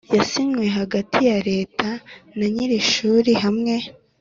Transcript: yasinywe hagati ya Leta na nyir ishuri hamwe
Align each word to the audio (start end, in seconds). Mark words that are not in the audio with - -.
yasinywe 0.17 0.65
hagati 0.77 1.19
ya 1.29 1.37
Leta 1.49 1.89
na 2.37 2.45
nyir 2.53 2.71
ishuri 2.81 3.31
hamwe 3.43 3.75